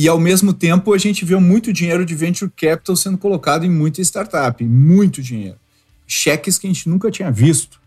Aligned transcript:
E 0.00 0.06
ao 0.06 0.20
mesmo 0.20 0.52
tempo 0.52 0.94
a 0.94 0.96
gente 0.96 1.24
vê 1.24 1.34
muito 1.34 1.72
dinheiro 1.72 2.06
de 2.06 2.14
venture 2.14 2.48
capital 2.48 2.94
sendo 2.94 3.18
colocado 3.18 3.66
em 3.66 3.68
muita 3.68 4.00
startup, 4.00 4.64
muito 4.64 5.20
dinheiro. 5.20 5.58
Cheques 6.06 6.56
que 6.56 6.68
a 6.68 6.70
gente 6.70 6.88
nunca 6.88 7.10
tinha 7.10 7.32
visto, 7.32 7.80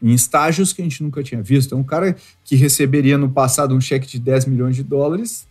em 0.00 0.12
estágios 0.12 0.72
que 0.72 0.80
a 0.80 0.84
gente 0.84 1.02
nunca 1.02 1.20
tinha 1.20 1.42
visto. 1.42 1.66
Então, 1.66 1.80
um 1.80 1.84
cara 1.84 2.14
que 2.44 2.54
receberia 2.54 3.18
no 3.18 3.28
passado 3.28 3.74
um 3.74 3.80
cheque 3.80 4.06
de 4.06 4.20
10 4.20 4.46
milhões 4.46 4.76
de 4.76 4.84
dólares 4.84 5.48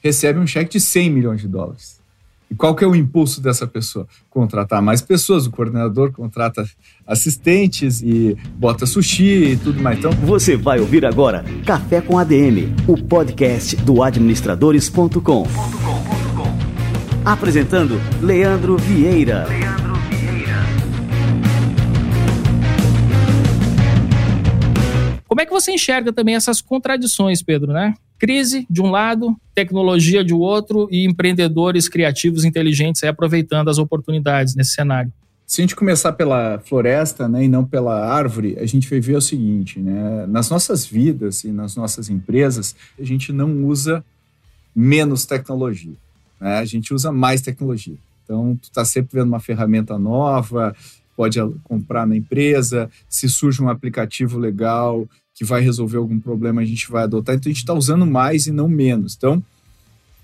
recebe 0.00 0.38
um 0.38 0.46
cheque 0.46 0.70
de 0.70 0.80
100 0.80 1.10
milhões 1.10 1.42
de 1.42 1.48
dólares. 1.48 2.00
E 2.50 2.54
qual 2.54 2.74
que 2.74 2.84
é 2.84 2.86
o 2.86 2.94
impulso 2.94 3.40
dessa 3.40 3.66
pessoa? 3.66 4.06
Contratar 4.30 4.80
mais 4.80 5.02
pessoas. 5.02 5.46
O 5.46 5.50
coordenador 5.50 6.12
contrata 6.12 6.64
assistentes 7.06 8.00
e 8.02 8.36
bota 8.54 8.86
sushi 8.86 9.52
e 9.52 9.56
tudo 9.56 9.82
mais. 9.82 9.98
Então, 9.98 10.12
você 10.12 10.56
vai 10.56 10.78
ouvir 10.78 11.04
agora 11.04 11.44
Café 11.64 12.00
com 12.00 12.18
ADM, 12.18 12.72
o 12.86 12.96
podcast 12.96 13.74
do 13.76 14.02
administradores.com. 14.02 15.44
Apresentando 17.24 18.00
Leandro 18.22 18.76
Vieira. 18.76 19.46
Leandro 19.48 19.94
Vieira. 20.08 20.54
Como 25.26 25.40
é 25.40 25.44
que 25.46 25.50
você 25.50 25.72
enxerga 25.72 26.12
também 26.12 26.36
essas 26.36 26.60
contradições, 26.60 27.42
Pedro, 27.42 27.72
né? 27.72 27.94
Crise 28.18 28.66
de 28.70 28.80
um 28.80 28.90
lado, 28.90 29.36
tecnologia 29.54 30.24
de 30.24 30.32
outro 30.32 30.88
e 30.90 31.04
empreendedores 31.04 31.88
criativos 31.88 32.44
inteligentes 32.44 33.02
aproveitando 33.04 33.68
as 33.68 33.78
oportunidades 33.78 34.54
nesse 34.54 34.72
cenário. 34.72 35.12
Se 35.46 35.60
a 35.60 35.62
gente 35.62 35.76
começar 35.76 36.12
pela 36.12 36.58
floresta 36.58 37.28
né, 37.28 37.44
e 37.44 37.48
não 37.48 37.64
pela 37.64 38.04
árvore, 38.04 38.56
a 38.58 38.66
gente 38.66 38.90
vai 38.90 38.98
ver 38.98 39.16
o 39.16 39.20
seguinte: 39.20 39.78
né, 39.78 40.26
nas 40.26 40.50
nossas 40.50 40.84
vidas 40.84 41.44
e 41.44 41.48
nas 41.52 41.76
nossas 41.76 42.10
empresas, 42.10 42.74
a 42.98 43.04
gente 43.04 43.32
não 43.32 43.64
usa 43.64 44.04
menos 44.74 45.24
tecnologia, 45.24 45.94
né, 46.40 46.58
a 46.58 46.64
gente 46.64 46.92
usa 46.92 47.12
mais 47.12 47.40
tecnologia. 47.42 47.96
Então, 48.24 48.56
tu 48.60 48.64
está 48.64 48.84
sempre 48.84 49.20
vendo 49.20 49.28
uma 49.28 49.38
ferramenta 49.38 49.96
nova, 49.96 50.74
pode 51.16 51.38
comprar 51.62 52.04
na 52.06 52.16
empresa, 52.16 52.90
se 53.08 53.28
surge 53.28 53.62
um 53.62 53.68
aplicativo 53.68 54.38
legal, 54.38 55.08
que 55.36 55.44
vai 55.44 55.60
resolver 55.60 55.98
algum 55.98 56.18
problema, 56.18 56.62
a 56.62 56.64
gente 56.64 56.90
vai 56.90 57.02
adotar. 57.04 57.34
Então 57.34 57.50
a 57.50 57.52
gente 57.52 57.62
está 57.62 57.74
usando 57.74 58.06
mais 58.06 58.46
e 58.46 58.50
não 58.50 58.68
menos. 58.68 59.14
Então, 59.14 59.44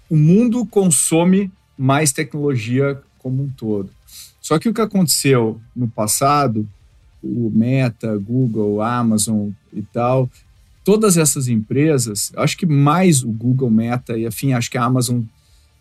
o 0.09 0.17
mundo 0.17 0.65
consome 0.65 1.53
mais 1.77 2.13
tecnologia 2.13 2.99
como 3.19 3.43
um 3.43 3.49
todo. 3.51 3.91
Só 4.41 4.59
que 4.59 4.71
o 4.71 4.75
que 4.75 4.81
aconteceu 4.81 5.61
no 5.77 5.87
passado, 5.87 6.67
o 7.23 7.53
Meta, 7.55 8.17
Google, 8.17 8.81
Amazon 8.81 9.51
e 9.71 9.83
tal, 9.83 10.31
todas 10.83 11.19
essas 11.19 11.47
empresas, 11.47 12.33
acho 12.35 12.57
que 12.57 12.67
mais 12.67 13.23
o 13.23 13.29
Google, 13.29 13.71
Meta 13.71 14.17
e 14.17 14.27
afim, 14.27 14.55
acho 14.55 14.71
que 14.71 14.79
a 14.79 14.85
Amazon 14.85 15.21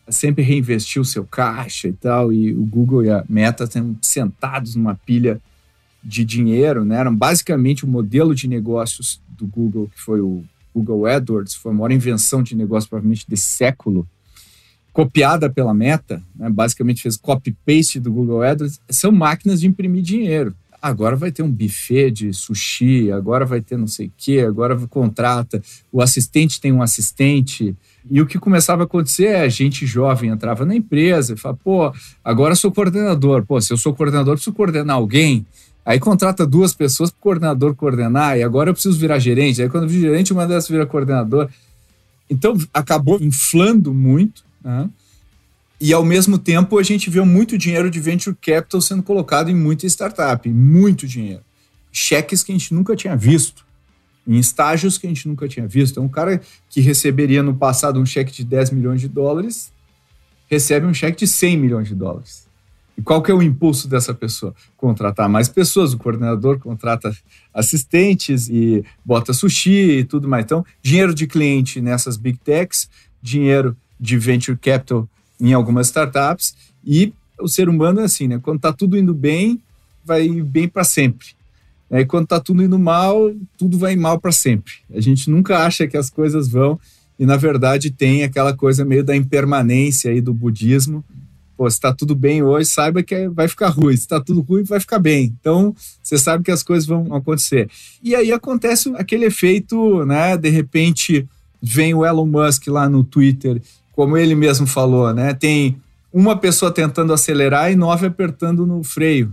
sempre 0.10 0.44
reinvestiu 0.44 1.06
seu 1.06 1.24
caixa 1.24 1.88
e 1.88 1.94
tal, 1.94 2.34
e 2.34 2.54
o 2.54 2.66
Google 2.66 3.06
e 3.06 3.10
a 3.10 3.24
Meta 3.30 3.64
estão 3.64 3.96
sentados 4.02 4.76
numa 4.76 4.94
pilha 4.94 5.42
de 6.04 6.26
dinheiro, 6.26 6.84
né? 6.84 6.98
Eram 6.98 7.16
basicamente 7.16 7.86
o 7.86 7.88
modelo 7.88 8.34
de 8.34 8.48
negócios 8.48 9.22
do 9.30 9.46
Google, 9.46 9.90
que 9.94 10.00
foi 10.00 10.22
o 10.22 10.44
Google 10.74 11.06
AdWords, 11.06 11.56
foi 11.56 11.72
a 11.72 11.76
maior 11.76 11.92
invenção 11.92 12.42
de 12.42 12.56
negócio 12.56 12.90
provavelmente 12.90 13.28
desse 13.28 13.48
século, 13.48 14.08
copiada 14.94 15.50
pela 15.50 15.74
Meta, 15.74 16.22
né? 16.36 16.50
basicamente 16.50 17.02
fez 17.02 17.18
copy-paste 17.18 18.00
do 18.00 18.12
Google 18.12 18.42
AdWords, 18.42 18.80
são 18.90 19.12
máquinas 19.12 19.62
de 19.62 19.68
imprimir 19.68 20.02
dinheiro. 20.02 20.56
Agora 20.82 21.16
vai 21.16 21.32
ter 21.32 21.44
um 21.44 21.52
buffet 21.52 22.10
de 22.10 22.34
sushi, 22.34 23.12
agora 23.12 23.46
vai 23.46 23.62
ter 23.62 23.78
não 23.78 23.86
sei 23.86 24.08
o 24.08 24.12
quê, 24.18 24.40
agora 24.40 24.76
contrata, 24.88 25.62
o 25.92 26.02
assistente 26.02 26.60
tem 26.60 26.72
um 26.72 26.82
assistente. 26.82 27.76
E 28.10 28.20
o 28.20 28.26
que 28.26 28.40
começava 28.40 28.82
a 28.82 28.86
acontecer 28.86 29.26
é 29.26 29.42
a 29.42 29.48
gente 29.48 29.86
jovem 29.86 30.32
entrava 30.32 30.66
na 30.66 30.76
empresa 30.76 31.34
e 31.34 31.38
falava, 31.38 31.60
pô, 31.64 31.94
agora 32.24 32.56
sou 32.56 32.72
coordenador. 32.72 33.46
Pô, 33.46 33.62
se 33.62 33.72
eu 33.72 33.78
sou 33.78 33.94
coordenador, 33.94 34.34
preciso 34.34 34.56
coordenar 34.56 34.96
alguém. 34.96 35.46
Aí 35.86 36.00
contrata 36.00 36.46
duas 36.46 36.74
pessoas 36.74 37.10
para 37.10 37.18
o 37.18 37.22
coordenador 37.22 37.76
coordenar, 37.76 38.38
e 38.38 38.44
agora 38.44 38.70
eu 38.70 38.74
preciso 38.74 39.00
virar 39.00 39.20
gerente. 39.20 39.62
Aí 39.62 39.70
quando 39.70 39.84
eu 39.84 39.90
vir 39.90 40.02
gerente, 40.02 40.32
uma 40.32 40.48
dessas 40.48 40.70
vira 40.70 40.86
coordenador. 40.86 41.50
Então 42.30 42.58
acabou 42.74 43.20
inflando 43.22 43.94
muito, 43.94 44.44
né? 44.64 44.90
E 45.80 45.92
ao 45.94 46.06
mesmo 46.06 46.38
tempo 46.38 46.78
a 46.78 46.84
gente 46.84 47.10
viu 47.10 47.26
muito 47.26 47.58
dinheiro 47.58 47.90
de 47.90 48.00
venture 48.00 48.36
capital 48.40 48.80
sendo 48.80 49.02
colocado 49.02 49.50
em 49.50 49.56
muita 49.56 49.88
startup, 49.88 50.48
muito 50.48 51.08
dinheiro. 51.08 51.42
Cheques 51.92 52.44
que 52.44 52.52
a 52.52 52.56
gente 52.56 52.72
nunca 52.72 52.96
tinha 52.96 53.18
visto, 53.18 53.66
em 54.28 54.38
estágios 54.38 55.00
que 55.00 55.08
a 55.08 55.10
gente 55.10 55.28
nunca 55.28 55.48
tinha 55.48 55.68
visto. 55.68 55.94
Então, 55.94 56.04
um 56.04 56.10
cara 56.10 56.40
que 56.70 56.82
receberia 56.82 57.42
no 57.42 57.56
passado 57.56 58.00
um 58.00 58.06
cheque 58.06 58.32
de 58.32 58.44
10 58.44 58.70
milhões 58.70 59.02
de 59.02 59.08
dólares 59.08 59.74
recebe 60.48 60.86
um 60.86 60.94
cheque 60.94 61.18
de 61.18 61.28
100 61.28 61.58
milhões 61.58 61.88
de 61.88 61.96
dólares. 61.96 62.46
E 62.98 63.02
qual 63.02 63.22
que 63.22 63.32
é 63.32 63.34
o 63.34 63.42
impulso 63.42 63.88
dessa 63.88 64.14
pessoa? 64.14 64.54
Contratar 64.78 65.30
mais 65.30 65.48
pessoas, 65.48 65.94
o 65.94 65.98
coordenador 65.98 66.60
contrata 66.60 67.16
assistentes 67.54 68.50
e 68.50 68.84
bota 69.04 69.34
sushi 69.34 70.00
e 70.00 70.04
tudo 70.04 70.28
mais. 70.28 70.46
Então, 70.46 70.66
dinheiro 70.82 71.14
de 71.14 71.26
cliente 71.28 71.82
nessas 71.82 72.18
big 72.18 72.38
techs, 72.38 72.90
dinheiro 73.22 73.76
de 74.00 74.18
venture 74.18 74.58
capital 74.58 75.08
em 75.40 75.54
algumas 75.54 75.88
startups 75.88 76.56
e 76.86 77.14
o 77.40 77.48
ser 77.48 77.70
humano 77.70 78.02
é 78.02 78.04
assim, 78.04 78.28
né? 78.28 78.40
Quando 78.42 78.58
está 78.58 78.72
tudo 78.72 78.98
indo 78.98 79.14
bem, 79.14 79.60
vai 80.06 80.30
bem 80.42 80.68
para 80.68 80.84
sempre. 80.84 81.28
E 81.90 82.06
quando 82.06 82.24
está 82.24 82.40
tudo 82.40 82.64
indo 82.64 82.80
mal, 82.80 83.34
tudo 83.58 83.78
vai 83.78 83.96
mal 83.96 84.20
para 84.20 84.32
sempre. 84.32 84.74
A 84.94 85.02
gente 85.02 85.30
nunca 85.30 85.66
acha 85.66 85.88
que 85.88 85.98
as 85.98 86.10
coisas 86.10 86.48
vão 86.48 86.80
e 87.20 87.26
na 87.26 87.36
verdade 87.36 87.92
tem 87.92 88.24
aquela 88.24 88.56
coisa 88.56 88.86
meio 88.86 89.04
da 89.04 89.16
impermanência 89.16 90.10
aí 90.10 90.22
do 90.22 90.34
budismo, 90.34 91.04
Pô, 91.62 91.70
se 91.70 91.78
está 91.78 91.94
tudo 91.94 92.16
bem 92.16 92.42
hoje, 92.42 92.68
saiba 92.72 93.04
que 93.04 93.30
vai 93.30 93.48
ficar 93.48 93.68
ruim. 93.68 93.96
Se 93.96 94.02
está 94.02 94.20
tudo 94.20 94.42
ruim, 94.42 94.64
vai 94.64 94.80
ficar 94.80 94.98
bem. 94.98 95.26
Então, 95.40 95.76
você 96.02 96.18
sabe 96.18 96.44
que 96.44 96.50
as 96.50 96.64
coisas 96.64 96.88
vão 96.88 97.14
acontecer. 97.14 97.70
E 98.02 98.16
aí 98.16 98.32
acontece 98.32 98.92
aquele 98.96 99.26
efeito, 99.26 100.04
né? 100.04 100.36
De 100.36 100.50
repente, 100.50 101.30
vem 101.62 101.94
o 101.94 102.04
Elon 102.04 102.26
Musk 102.26 102.66
lá 102.66 102.90
no 102.90 103.04
Twitter, 103.04 103.62
como 103.92 104.18
ele 104.18 104.34
mesmo 104.34 104.66
falou, 104.66 105.14
né? 105.14 105.36
Tem 105.36 105.78
uma 106.12 106.36
pessoa 106.36 106.72
tentando 106.72 107.14
acelerar 107.14 107.72
e 107.72 107.76
nove 107.76 108.08
apertando 108.08 108.66
no 108.66 108.84
freio. 108.84 109.32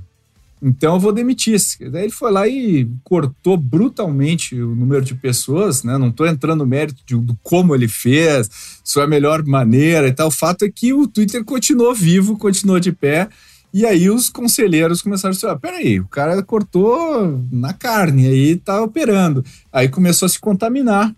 Então 0.60 0.94
eu 0.94 1.00
vou 1.00 1.12
demitir. 1.12 1.58
Daí 1.90 2.04
ele 2.04 2.12
foi 2.12 2.32
lá 2.32 2.48
e 2.48 2.88
cortou 3.04 3.56
brutalmente 3.56 4.60
o 4.60 4.74
número 4.74 5.04
de 5.04 5.14
pessoas, 5.14 5.84
né? 5.84 5.96
Não 5.96 6.08
estou 6.08 6.26
entrando 6.26 6.60
no 6.60 6.66
mérito 6.66 7.02
de, 7.06 7.16
do 7.16 7.36
como 7.42 7.74
ele 7.74 7.88
fez, 7.88 8.50
se 8.82 8.98
é 8.98 9.04
a 9.04 9.06
melhor 9.06 9.44
maneira 9.44 10.08
e 10.08 10.12
tal. 10.12 10.28
O 10.28 10.32
fato 10.32 10.64
é 10.64 10.70
que 10.70 10.92
o 10.92 11.06
Twitter 11.06 11.44
continuou 11.44 11.94
vivo, 11.94 12.36
continuou 12.36 12.80
de 12.80 12.92
pé. 12.92 13.28
E 13.72 13.84
aí 13.84 14.08
os 14.10 14.28
conselheiros 14.28 15.02
começaram 15.02 15.32
a 15.32 15.34
dizer: 15.34 15.48
ah, 15.48 15.56
peraí, 15.56 16.00
o 16.00 16.08
cara 16.08 16.42
cortou 16.42 17.44
na 17.52 17.72
carne, 17.72 18.26
aí 18.26 18.56
tá 18.56 18.82
operando. 18.82 19.44
Aí 19.72 19.88
começou 19.88 20.26
a 20.26 20.28
se 20.28 20.38
contaminar. 20.38 21.14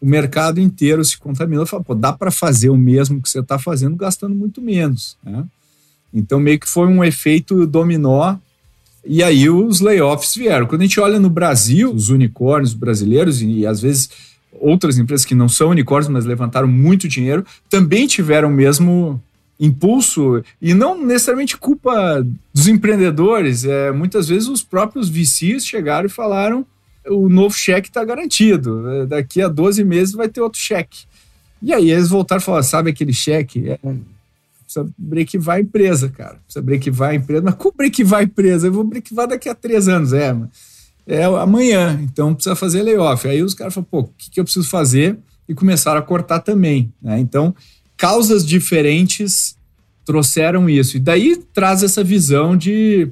O 0.00 0.06
mercado 0.06 0.60
inteiro 0.60 1.04
se 1.04 1.18
contaminou. 1.18 1.66
Falou, 1.66 1.84
pô, 1.84 1.94
dá 1.94 2.12
para 2.12 2.30
fazer 2.30 2.68
o 2.68 2.76
mesmo 2.76 3.20
que 3.20 3.28
você 3.28 3.40
está 3.40 3.58
fazendo 3.58 3.96
gastando 3.96 4.34
muito 4.34 4.60
menos. 4.60 5.16
Né? 5.24 5.44
Então, 6.12 6.38
meio 6.38 6.60
que 6.60 6.68
foi 6.68 6.86
um 6.86 7.02
efeito 7.02 7.66
dominó 7.66 8.36
e 9.06 9.22
aí 9.22 9.48
os 9.48 9.80
layoffs 9.80 10.34
vieram. 10.34 10.66
Quando 10.66 10.82
a 10.82 10.84
gente 10.84 11.00
olha 11.00 11.18
no 11.18 11.30
Brasil, 11.30 11.92
os 11.92 12.08
unicórnios 12.08 12.74
brasileiros 12.74 13.40
e, 13.40 13.60
e 13.60 13.66
às 13.66 13.80
vezes 13.80 14.10
outras 14.52 14.98
empresas 14.98 15.24
que 15.24 15.34
não 15.34 15.48
são 15.48 15.70
unicórnios, 15.70 16.08
mas 16.08 16.24
levantaram 16.24 16.68
muito 16.68 17.08
dinheiro, 17.08 17.44
também 17.68 18.06
tiveram 18.06 18.48
o 18.48 18.52
mesmo 18.52 19.22
impulso 19.58 20.42
e 20.60 20.74
não 20.74 21.02
necessariamente 21.02 21.56
culpa 21.56 22.24
dos 22.52 22.68
empreendedores. 22.68 23.64
É, 23.64 23.92
muitas 23.92 24.28
vezes 24.28 24.48
os 24.48 24.62
próprios 24.62 25.08
VCs 25.08 25.66
chegaram 25.66 26.06
e 26.06 26.10
falaram 26.10 26.66
o 27.08 27.28
novo 27.28 27.54
cheque 27.54 27.88
está 27.88 28.04
garantido. 28.04 28.88
É, 28.90 29.06
daqui 29.06 29.40
a 29.40 29.48
12 29.48 29.84
meses 29.84 30.14
vai 30.14 30.28
ter 30.28 30.40
outro 30.40 30.60
cheque. 30.60 31.04
E 31.62 31.72
aí 31.72 31.90
eles 31.90 32.08
voltaram 32.08 32.40
e 32.40 32.44
falaram, 32.44 32.64
sabe 32.64 32.90
aquele 32.90 33.12
cheque? 33.12 33.70
É, 33.70 33.78
precisa 34.66 34.88
brequivar 34.98 35.56
a 35.56 35.60
empresa, 35.60 36.08
cara. 36.08 36.40
Precisa 36.44 36.62
brequivar 36.62 37.10
a 37.10 37.14
empresa. 37.14 37.42
Mas 37.42 37.54
como 37.54 37.74
brequivar 37.76 38.20
a 38.20 38.24
empresa? 38.24 38.66
Eu 38.66 38.72
vou 38.72 38.84
brequivar 38.84 39.28
daqui 39.28 39.48
a 39.48 39.54
três 39.54 39.88
anos, 39.88 40.12
é, 40.12 40.36
é 41.06 41.24
amanhã, 41.24 41.98
então 42.02 42.34
precisa 42.34 42.56
fazer 42.56 42.82
layoff. 42.82 43.26
Aí 43.28 43.42
os 43.42 43.54
caras 43.54 43.72
falam, 43.72 43.86
pô, 43.90 44.00
o 44.00 44.10
que, 44.18 44.30
que 44.30 44.40
eu 44.40 44.44
preciso 44.44 44.68
fazer? 44.68 45.16
E 45.48 45.54
começaram 45.54 45.98
a 45.98 46.02
cortar 46.02 46.40
também. 46.40 46.92
Né? 47.00 47.20
Então, 47.20 47.54
causas 47.96 48.44
diferentes 48.44 49.56
trouxeram 50.04 50.68
isso. 50.68 50.96
E 50.96 51.00
daí 51.00 51.36
traz 51.54 51.82
essa 51.82 52.02
visão 52.02 52.56
de 52.56 53.08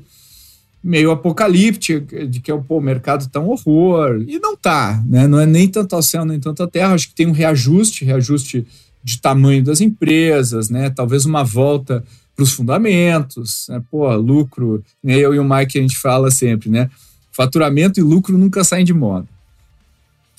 meio 0.83 1.11
apocalíptica, 1.11 2.27
de 2.27 2.41
que 2.41 2.53
pô, 2.59 2.77
o 2.77 2.81
mercado 2.81 3.29
tá 3.29 3.41
um 3.41 3.49
horror. 3.49 4.23
E 4.29 4.39
não 4.39 4.55
tá, 4.55 5.03
né? 5.07 5.27
Não 5.27 5.41
é 5.41 5.47
nem 5.47 5.67
tanto 5.67 5.97
ao 5.97 6.03
céu, 6.03 6.25
nem 6.25 6.39
tanto 6.39 6.63
à 6.63 6.69
terra. 6.69 6.93
Acho 6.95 7.09
que 7.09 7.15
tem 7.15 7.27
um 7.27 7.33
reajuste, 7.33 8.05
reajuste 8.05 8.67
de 9.05 9.21
tamanho 9.21 9.63
das 9.63 9.83
empresas, 9.83 10.71
né? 10.71 10.89
Talvez 10.89 11.27
uma 11.27 11.45
volta 11.45 12.03
para 12.35 12.43
os 12.43 12.53
fundamentos, 12.53 13.67
né? 13.69 13.83
Pô, 13.91 14.13
lucro, 14.17 14.83
né? 15.03 15.17
eu 15.19 15.35
e 15.35 15.39
o 15.39 15.45
Mike 15.45 15.79
a 15.79 15.83
gente 15.83 15.99
fala 15.99 16.31
sempre, 16.31 16.71
né? 16.71 16.91
Faturamento 17.31 18.01
e 18.01 18.03
lucro 18.03 18.39
nunca 18.39 18.65
saem 18.65 18.85
de 18.85 18.95
moda. 18.95 19.29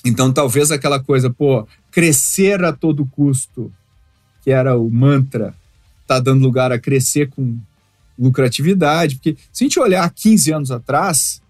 Então, 0.04 0.32
talvez 0.32 0.70
aquela 0.70 0.98
coisa, 0.98 1.30
pô, 1.30 1.66
crescer 1.90 2.64
a 2.64 2.72
todo 2.72 3.06
custo, 3.06 3.72
que 4.42 4.50
era 4.50 4.76
o 4.76 4.90
mantra, 4.90 5.54
está 6.02 6.18
dando 6.18 6.42
lugar 6.42 6.72
a 6.72 6.78
crescer 6.78 7.28
com 7.30 7.58
lucratividade. 8.18 9.16
Porque 9.16 9.36
se 9.52 9.64
a 9.64 9.66
gente 9.66 9.78
olhar 9.78 10.08
15 10.10 10.52
anos 10.52 10.70
atrás, 10.70 11.40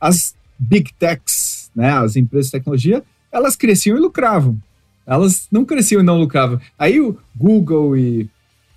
as 0.00 0.34
big 0.58 0.92
techs, 0.98 1.70
né, 1.74 1.92
as 1.92 2.16
empresas 2.16 2.46
de 2.46 2.52
tecnologia, 2.52 3.02
elas 3.30 3.56
cresciam 3.56 3.96
e 3.96 4.00
lucravam. 4.00 4.60
Elas 5.06 5.46
não 5.50 5.64
cresciam 5.64 6.00
e 6.00 6.04
não 6.04 6.18
lucravam. 6.18 6.60
Aí 6.78 7.00
o 7.00 7.18
Google 7.34 7.96
e 7.96 8.28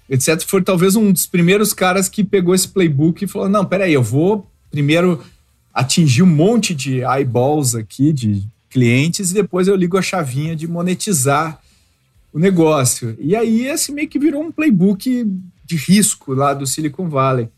etc. 0.10 0.42
foi 0.46 0.62
talvez 0.62 0.96
um 0.96 1.12
dos 1.12 1.26
primeiros 1.26 1.74
caras 1.74 2.10
que 2.10 2.24
pegou 2.24 2.56
esse 2.56 2.68
playbook 2.68 3.24
e 3.24 3.28
falou: 3.28 3.50
não, 3.50 3.66
peraí, 3.66 3.94
eu 3.94 4.04
vou 4.04 4.50
primeiro 4.72 5.24
atingir 5.74 6.24
um 6.24 6.28
monte 6.28 6.74
de 6.74 7.02
eyeballs 7.02 7.76
aqui, 7.76 8.14
de 8.14 8.44
clientes, 8.70 9.32
e 9.32 9.34
depois 9.34 9.68
eu 9.68 9.76
ligo 9.76 9.98
a 9.98 10.02
chavinha 10.02 10.56
de 10.56 10.68
monetizar 10.68 11.60
o 12.34 12.40
negócio. 12.40 13.16
E 13.20 13.36
aí 13.36 13.66
esse 13.68 13.92
meio 13.92 14.10
que 14.10 14.20
virou 14.20 14.44
um 14.44 14.52
playbook 14.52 15.26
de 15.66 15.76
risco 15.76 16.34
lá 16.34 16.54
do 16.54 16.68
Silicon 16.68 17.10
Valley. 17.10 17.50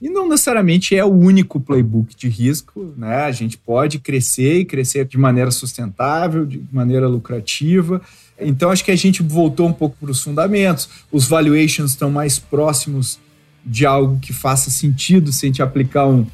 E 0.00 0.08
não 0.08 0.28
necessariamente 0.28 0.96
é 0.96 1.04
o 1.04 1.12
único 1.12 1.60
playbook 1.60 2.16
de 2.16 2.28
risco, 2.28 2.94
né? 2.96 3.24
A 3.24 3.32
gente 3.32 3.58
pode 3.58 3.98
crescer 3.98 4.60
e 4.60 4.64
crescer 4.64 5.04
de 5.04 5.18
maneira 5.18 5.50
sustentável, 5.50 6.46
de 6.46 6.62
maneira 6.72 7.06
lucrativa. 7.06 8.00
Então 8.40 8.70
acho 8.70 8.82
que 8.82 8.90
a 8.90 8.96
gente 8.96 9.22
voltou 9.22 9.68
um 9.68 9.72
pouco 9.72 9.96
para 10.00 10.10
os 10.10 10.22
fundamentos. 10.22 10.88
Os 11.12 11.28
valuations 11.28 11.90
estão 11.90 12.10
mais 12.10 12.38
próximos 12.38 13.18
de 13.64 13.84
algo 13.84 14.18
que 14.18 14.32
faça 14.32 14.70
sentido 14.70 15.32
se 15.32 15.44
a 15.44 15.48
gente 15.48 15.62
aplicar 15.62 16.06
um 16.06 16.26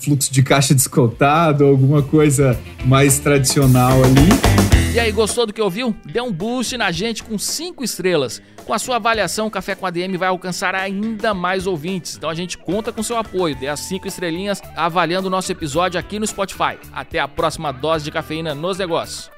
fluxo 0.00 0.32
de 0.32 0.42
caixa 0.42 0.72
descontado, 0.74 1.66
alguma 1.66 2.02
coisa 2.02 2.58
mais 2.86 3.18
tradicional 3.18 4.02
ali. 4.02 4.71
E 4.94 5.00
aí, 5.00 5.10
gostou 5.10 5.46
do 5.46 5.54
que 5.54 5.62
ouviu? 5.62 5.96
Dê 6.04 6.20
um 6.20 6.30
boost 6.30 6.76
na 6.76 6.92
gente 6.92 7.22
com 7.24 7.38
5 7.38 7.82
estrelas. 7.82 8.42
Com 8.66 8.74
a 8.74 8.78
sua 8.78 8.96
avaliação, 8.96 9.46
o 9.46 9.50
Café 9.50 9.74
com 9.74 9.86
ADM 9.86 10.18
vai 10.18 10.28
alcançar 10.28 10.74
ainda 10.74 11.32
mais 11.32 11.66
ouvintes. 11.66 12.14
Então 12.14 12.28
a 12.28 12.34
gente 12.34 12.58
conta 12.58 12.92
com 12.92 13.02
seu 13.02 13.16
apoio. 13.16 13.56
Dê 13.56 13.68
as 13.68 13.80
5 13.80 14.06
estrelinhas 14.06 14.60
avaliando 14.76 15.28
o 15.28 15.30
nosso 15.30 15.50
episódio 15.50 15.98
aqui 15.98 16.18
no 16.18 16.26
Spotify. 16.26 16.78
Até 16.92 17.18
a 17.20 17.26
próxima 17.26 17.72
dose 17.72 18.04
de 18.04 18.10
cafeína 18.10 18.54
nos 18.54 18.76
negócios. 18.76 19.31